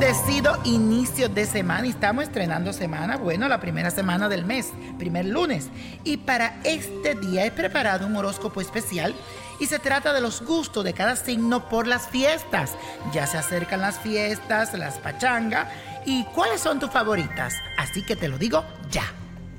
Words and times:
Bendecido 0.00 0.58
inicio 0.64 1.28
de 1.28 1.46
semana. 1.46 1.86
Estamos 1.86 2.24
estrenando 2.24 2.72
semana, 2.72 3.16
bueno, 3.16 3.46
la 3.46 3.60
primera 3.60 3.92
semana 3.92 4.28
del 4.28 4.44
mes, 4.44 4.72
primer 4.98 5.24
lunes. 5.24 5.68
Y 6.02 6.16
para 6.16 6.58
este 6.64 7.14
día 7.14 7.46
he 7.46 7.52
preparado 7.52 8.04
un 8.04 8.16
horóscopo 8.16 8.60
especial 8.60 9.14
y 9.60 9.66
se 9.66 9.78
trata 9.78 10.12
de 10.12 10.20
los 10.20 10.42
gustos 10.42 10.82
de 10.82 10.94
cada 10.94 11.14
signo 11.14 11.68
por 11.68 11.86
las 11.86 12.08
fiestas. 12.08 12.72
Ya 13.12 13.28
se 13.28 13.38
acercan 13.38 13.82
las 13.82 14.00
fiestas, 14.00 14.74
las 14.74 14.98
pachangas 14.98 15.68
y 16.04 16.24
cuáles 16.24 16.60
son 16.60 16.80
tus 16.80 16.90
favoritas. 16.90 17.54
Así 17.78 18.04
que 18.04 18.16
te 18.16 18.26
lo 18.26 18.36
digo 18.36 18.64
ya. 18.90 19.04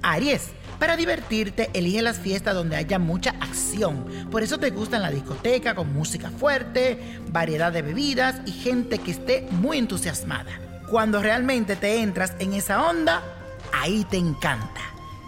Aries. 0.01 0.49
Para 0.79 0.97
divertirte, 0.97 1.69
elige 1.73 2.01
las 2.01 2.19
fiestas 2.19 2.53
donde 2.53 2.75
haya 2.75 2.99
mucha 2.99 3.31
acción. 3.39 4.05
Por 4.29 4.43
eso 4.43 4.57
te 4.57 4.71
gustan 4.71 5.01
la 5.01 5.09
discoteca 5.09 5.73
con 5.73 5.93
música 5.93 6.29
fuerte, 6.29 7.19
variedad 7.31 7.71
de 7.71 7.81
bebidas 7.81 8.41
y 8.45 8.51
gente 8.51 8.97
que 8.97 9.11
esté 9.11 9.47
muy 9.51 9.77
entusiasmada. 9.77 10.51
Cuando 10.89 11.21
realmente 11.21 11.77
te 11.77 12.01
entras 12.01 12.33
en 12.39 12.53
esa 12.53 12.83
onda, 12.89 13.23
ahí 13.71 14.05
te 14.09 14.17
encanta. 14.17 14.81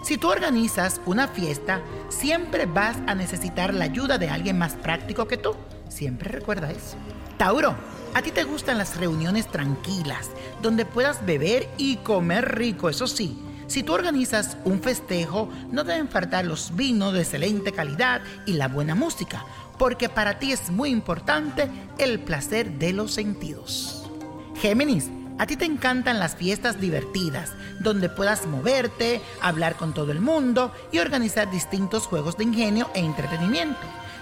Si 0.04 0.18
tú 0.18 0.30
organizas 0.30 1.00
una 1.06 1.28
fiesta, 1.30 1.82
siempre 2.10 2.66
vas 2.66 2.98
a 3.08 3.16
necesitar 3.16 3.74
la 3.74 3.86
ayuda 3.86 4.18
de 4.18 4.30
alguien 4.30 4.58
más 4.58 4.74
práctico 4.74 5.28
que 5.28 5.38
tú. 5.38 5.56
Siempre 5.88 6.30
recuerda 6.30 6.72
eso. 6.72 6.98
Tauro, 7.38 7.76
a 8.14 8.22
ti 8.22 8.32
te 8.32 8.44
gustan 8.44 8.78
las 8.78 8.98
reuniones 8.98 9.48
tranquilas, 9.48 10.30
donde 10.62 10.86
puedas 10.86 11.26
beber 11.26 11.70
y 11.78 11.98
comer 11.98 12.58
rico, 12.58 12.90
eso 12.90 13.08
sí 13.08 13.47
si 13.68 13.84
tú 13.84 13.94
organizas 13.94 14.58
un 14.64 14.82
festejo, 14.82 15.50
no 15.72 15.84
deben 15.84 16.08
faltar 16.08 16.46
los 16.46 16.76
vinos 16.76 17.14
de 17.14 17.20
excelente 17.20 17.74
calidad 17.74 18.22
y 18.46 18.54
la 18.54 18.70
buena 18.70 18.96
música, 18.96 19.46
porque 19.78 20.10
para 20.10 20.40
ti 20.40 20.54
es 20.54 20.70
muy 20.70 20.90
importante 20.90 21.70
el 21.98 22.20
placer 22.20 22.72
de 22.80 22.94
los 22.94 23.14
sentidos. 23.14 24.10
Géminis, 24.62 25.10
a 25.38 25.46
ti 25.46 25.56
te 25.56 25.66
encantan 25.66 26.18
las 26.18 26.36
fiestas 26.36 26.80
divertidas, 26.80 27.52
donde 27.80 28.10
puedas 28.10 28.48
moverte, 28.48 29.22
hablar 29.42 29.76
con 29.76 29.94
todo 29.94 30.12
el 30.12 30.20
mundo 30.20 30.74
y 30.92 31.00
organizar 31.00 31.52
distintos 31.52 32.08
juegos 32.08 32.38
de 32.38 32.46
ingenio 32.46 32.90
e 32.96 33.02
entretenimiento. 33.02 33.80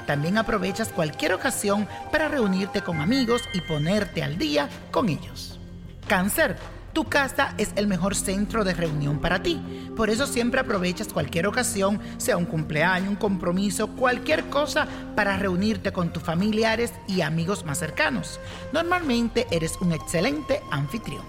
También 0.07 0.37
aprovechas 0.37 0.89
cualquier 0.89 1.33
ocasión 1.33 1.87
para 2.11 2.27
reunirte 2.27 2.81
con 2.81 2.99
amigos 2.99 3.43
y 3.53 3.61
ponerte 3.61 4.23
al 4.23 4.37
día 4.37 4.69
con 4.91 5.07
ellos. 5.07 5.59
Cáncer, 6.07 6.57
tu 6.95 7.03
casa 7.03 7.53
es 7.57 7.73
el 7.75 7.87
mejor 7.87 8.15
centro 8.15 8.63
de 8.63 8.73
reunión 8.73 9.19
para 9.19 9.43
ti. 9.43 9.61
Por 9.97 10.09
eso 10.09 10.25
siempre 10.25 10.61
aprovechas 10.61 11.09
cualquier 11.09 11.45
ocasión, 11.45 11.99
sea 12.17 12.37
un 12.37 12.45
cumpleaños, 12.45 13.09
un 13.09 13.15
compromiso, 13.17 13.89
cualquier 13.89 14.45
cosa 14.45 14.87
para 15.13 15.35
reunirte 15.35 15.91
con 15.91 16.13
tus 16.13 16.23
familiares 16.23 16.93
y 17.05 17.19
amigos 17.19 17.65
más 17.65 17.79
cercanos. 17.79 18.39
Normalmente 18.71 19.45
eres 19.51 19.77
un 19.81 19.91
excelente 19.91 20.61
anfitrión. 20.71 21.21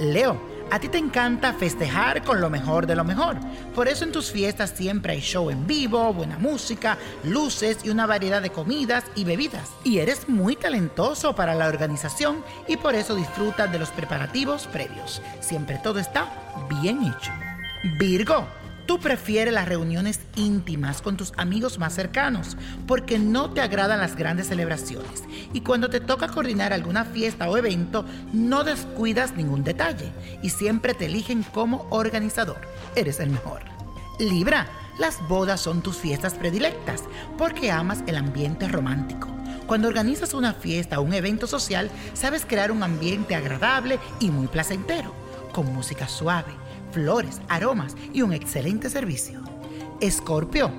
Leo, 0.00 0.40
a 0.72 0.80
ti 0.80 0.88
te 0.88 0.96
encanta 0.96 1.52
festejar 1.52 2.24
con 2.24 2.40
lo 2.40 2.48
mejor 2.48 2.86
de 2.86 2.96
lo 2.96 3.04
mejor. 3.04 3.36
Por 3.74 3.88
eso 3.88 4.04
en 4.04 4.12
tus 4.12 4.30
fiestas 4.30 4.72
siempre 4.74 5.12
hay 5.12 5.20
show 5.20 5.50
en 5.50 5.66
vivo, 5.66 6.14
buena 6.14 6.38
música, 6.38 6.96
luces 7.24 7.76
y 7.84 7.90
una 7.90 8.06
variedad 8.06 8.40
de 8.40 8.48
comidas 8.48 9.04
y 9.14 9.24
bebidas. 9.24 9.68
Y 9.84 9.98
eres 9.98 10.30
muy 10.30 10.56
talentoso 10.56 11.34
para 11.34 11.54
la 11.54 11.68
organización 11.68 12.42
y 12.66 12.78
por 12.78 12.94
eso 12.94 13.14
disfrutas 13.14 13.70
de 13.70 13.78
los 13.78 13.90
preparativos 13.90 14.66
previos. 14.66 15.20
Siempre 15.40 15.78
todo 15.82 15.98
está 15.98 16.32
bien 16.80 17.02
hecho. 17.02 17.32
Virgo. 17.98 18.61
Tú 18.86 18.98
prefieres 18.98 19.54
las 19.54 19.68
reuniones 19.68 20.20
íntimas 20.34 21.02
con 21.02 21.16
tus 21.16 21.32
amigos 21.36 21.78
más 21.78 21.94
cercanos 21.94 22.56
porque 22.86 23.18
no 23.18 23.50
te 23.50 23.60
agradan 23.60 24.00
las 24.00 24.16
grandes 24.16 24.48
celebraciones 24.48 25.22
y 25.52 25.60
cuando 25.60 25.88
te 25.88 26.00
toca 26.00 26.28
coordinar 26.28 26.72
alguna 26.72 27.04
fiesta 27.04 27.48
o 27.48 27.56
evento 27.56 28.04
no 28.32 28.64
descuidas 28.64 29.36
ningún 29.36 29.62
detalle 29.62 30.12
y 30.42 30.50
siempre 30.50 30.94
te 30.94 31.06
eligen 31.06 31.44
como 31.44 31.86
organizador. 31.90 32.60
Eres 32.96 33.20
el 33.20 33.30
mejor. 33.30 33.62
Libra, 34.18 34.66
las 34.98 35.26
bodas 35.28 35.60
son 35.60 35.82
tus 35.82 35.96
fiestas 35.96 36.34
predilectas 36.34 37.04
porque 37.38 37.70
amas 37.70 38.02
el 38.08 38.16
ambiente 38.16 38.68
romántico. 38.68 39.28
Cuando 39.66 39.88
organizas 39.88 40.34
una 40.34 40.52
fiesta 40.54 40.98
o 40.98 41.02
un 41.02 41.14
evento 41.14 41.46
social, 41.46 41.88
sabes 42.14 42.44
crear 42.44 42.72
un 42.72 42.82
ambiente 42.82 43.36
agradable 43.36 44.00
y 44.18 44.30
muy 44.30 44.48
placentero, 44.48 45.14
con 45.52 45.72
música 45.72 46.08
suave 46.08 46.61
flores, 46.92 47.40
aromas 47.48 47.96
y 48.12 48.22
un 48.22 48.32
excelente 48.32 48.90
servicio. 48.90 49.40
Escorpio, 50.00 50.70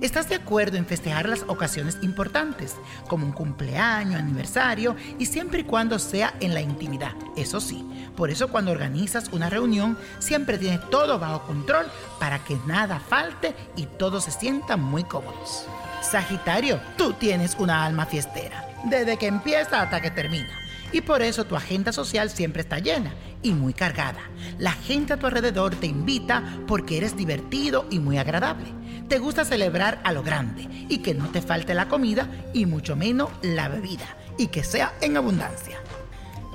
¿estás 0.00 0.28
de 0.28 0.36
acuerdo 0.36 0.76
en 0.76 0.86
festejar 0.86 1.28
las 1.28 1.44
ocasiones 1.46 1.98
importantes, 2.02 2.76
como 3.08 3.26
un 3.26 3.32
cumpleaños, 3.32 4.20
aniversario, 4.20 4.96
y 5.18 5.26
siempre 5.26 5.60
y 5.60 5.64
cuando 5.64 5.98
sea 5.98 6.34
en 6.40 6.54
la 6.54 6.60
intimidad? 6.60 7.12
Eso 7.36 7.60
sí, 7.60 7.84
por 8.16 8.30
eso 8.30 8.48
cuando 8.48 8.70
organizas 8.70 9.28
una 9.32 9.50
reunión, 9.50 9.98
siempre 10.18 10.58
tienes 10.58 10.88
todo 10.90 11.18
bajo 11.18 11.46
control 11.46 11.86
para 12.18 12.42
que 12.44 12.56
nada 12.66 12.98
falte 13.00 13.54
y 13.76 13.86
todos 13.86 14.24
se 14.24 14.30
sientan 14.30 14.82
muy 14.82 15.04
cómodos. 15.04 15.66
Sagitario, 16.00 16.80
tú 16.96 17.12
tienes 17.12 17.56
una 17.58 17.84
alma 17.84 18.06
fiestera, 18.06 18.68
desde 18.84 19.16
que 19.16 19.26
empieza 19.26 19.82
hasta 19.82 20.00
que 20.00 20.10
termina 20.10 20.48
y 20.92 21.00
por 21.00 21.22
eso 21.22 21.44
tu 21.44 21.56
agenda 21.56 21.92
social 21.92 22.30
siempre 22.30 22.62
está 22.62 22.78
llena 22.78 23.12
y 23.42 23.52
muy 23.52 23.72
cargada. 23.72 24.20
La 24.58 24.72
gente 24.72 25.12
a 25.12 25.16
tu 25.16 25.26
alrededor 25.26 25.74
te 25.74 25.86
invita 25.86 26.58
porque 26.66 26.96
eres 26.96 27.16
divertido 27.16 27.86
y 27.90 27.98
muy 27.98 28.18
agradable. 28.18 28.66
Te 29.08 29.18
gusta 29.18 29.44
celebrar 29.44 30.00
a 30.04 30.12
lo 30.12 30.22
grande 30.22 30.68
y 30.88 30.98
que 30.98 31.14
no 31.14 31.28
te 31.28 31.40
falte 31.40 31.74
la 31.74 31.88
comida 31.88 32.28
y 32.52 32.66
mucho 32.66 32.96
menos 32.96 33.30
la 33.42 33.68
bebida 33.68 34.16
y 34.36 34.48
que 34.48 34.62
sea 34.62 34.94
en 35.00 35.16
abundancia. 35.16 35.78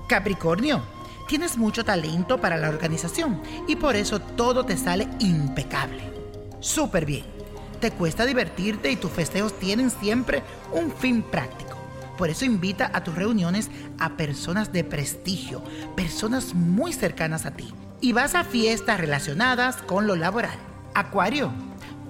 Capricornio, 0.08 0.84
tienes 1.28 1.58
mucho 1.58 1.84
talento 1.84 2.40
para 2.40 2.58
la 2.58 2.70
organización 2.70 3.42
y 3.68 3.76
por 3.76 3.96
eso 3.96 4.20
todo 4.20 4.66
te 4.66 4.78
sale 4.78 5.08
impecable. 5.20 6.04
Súper 6.60 7.06
bien. 7.06 7.26
Te 7.80 7.92
cuesta 7.92 8.26
divertirte 8.26 8.92
y 8.92 8.96
tus 8.96 9.12
festejos 9.12 9.60
tienen 9.60 9.90
siempre 9.90 10.44
un 10.72 10.92
fin 10.92 11.22
práctico. 11.22 11.73
Por 12.18 12.30
eso 12.30 12.46
invita 12.46 12.92
a 12.94 13.04
tus 13.04 13.16
reuniones 13.16 13.70
a 14.00 14.16
personas 14.18 14.72
de 14.72 14.84
prestigio, 14.84 15.64
personas 15.96 16.54
muy 16.54 16.94
cercanas 16.94 17.46
a 17.46 17.52
ti. 17.52 17.74
Y 18.02 18.12
vas 18.14 18.36
a 18.36 18.44
fiestas 18.44 19.00
relacionadas 19.00 19.78
con 19.78 20.08
lo 20.08 20.16
laboral. 20.16 20.58
Acuario. 20.94 21.52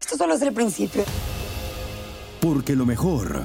Esto 0.00 0.16
solo 0.16 0.36
es 0.36 0.42
el 0.42 0.54
principio. 0.54 1.04
Porque 2.40 2.74
lo 2.74 2.86
mejor, 2.86 3.44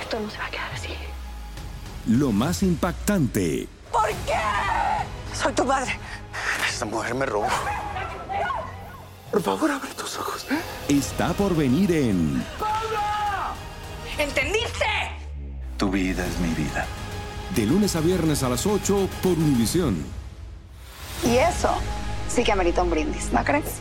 Esto 0.00 0.18
no 0.18 0.28
se 0.28 0.38
va 0.38 0.46
a 0.46 0.50
quedar. 0.50 0.63
Lo 2.06 2.32
más 2.32 2.62
impactante, 2.62 3.68
¿Por 3.92 4.08
qué? 4.26 4.34
Soy 5.34 5.52
tu 5.52 5.64
madre. 5.64 5.98
Esta 6.68 6.84
mujer 6.84 7.14
me 7.14 7.26
robó. 7.26 7.46
Por 9.30 9.42
favor, 9.42 9.70
abre 9.70 9.90
tus 9.90 10.18
ojos. 10.18 10.46
está 10.88 11.32
por 11.32 11.54
venir 11.56 11.90
en 11.92 12.44
¿Entendiste? 14.18 14.84
Tu 15.76 15.90
vida 15.90 16.24
es 16.26 16.38
mi 16.38 16.48
vida. 16.54 16.86
de 17.54 17.66
lunes 17.66 17.94
a 17.96 18.00
viernes 18.00 18.42
a 18.42 18.48
las 18.48 18.66
8 18.66 19.08
por 19.22 19.32
Univisión. 19.32 19.96
Y 21.24 21.36
eso 21.36 21.70
sí 22.28 22.42
que 22.44 22.52
amerita 22.52 22.82
un 22.82 22.90
brindis, 22.90 23.32
¿no 23.32 23.42
crees? 23.44 23.80